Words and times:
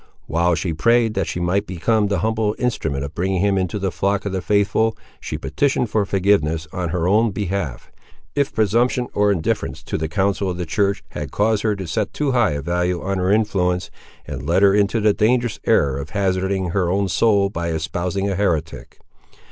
While 0.25 0.55
she 0.55 0.73
prayed 0.73 1.13
that 1.13 1.27
she 1.27 1.39
might 1.39 1.67
become 1.67 2.07
the 2.07 2.21
humble 2.25 2.55
instrument 2.57 3.03
of 3.03 3.13
bringing 3.13 3.39
him 3.39 3.55
into 3.55 3.77
the 3.77 3.91
flock 3.91 4.25
of 4.25 4.31
the 4.31 4.41
faithful, 4.41 4.97
she 5.19 5.37
petitioned 5.37 5.91
for 5.91 6.07
forgiveness, 6.07 6.67
on 6.73 6.89
her 6.89 7.07
own 7.07 7.29
behalf, 7.29 7.91
if 8.33 8.51
presumption 8.51 9.09
or 9.13 9.31
indifference 9.31 9.83
to 9.83 9.99
the 9.99 10.07
counsel 10.07 10.49
of 10.49 10.57
the 10.57 10.65
church 10.65 11.03
had 11.09 11.31
caused 11.31 11.61
her 11.61 11.75
to 11.75 11.85
set 11.85 12.13
too 12.13 12.31
high 12.31 12.53
a 12.53 12.63
value 12.63 12.99
on 12.99 13.19
her 13.19 13.31
influence, 13.31 13.91
and 14.25 14.47
led 14.47 14.63
her 14.63 14.73
into 14.73 14.99
the 15.01 15.13
dangerous 15.13 15.59
error 15.67 15.99
of 15.99 16.09
hazarding 16.09 16.71
her 16.71 16.89
own 16.89 17.07
soul 17.07 17.51
by 17.51 17.69
espousing 17.69 18.27
a 18.27 18.33
heretic. 18.33 18.97